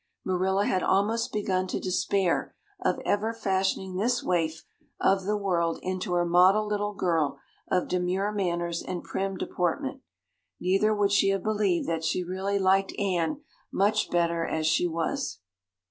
[0.25, 4.65] Marilla had almost begun to despair of ever fashioning this waif
[4.99, 7.37] of the world into her model little girl
[7.69, 10.01] of demure manners and prim deportment.
[10.59, 13.41] Neither would she have believed that she really liked Anne
[13.71, 15.37] much better as she was.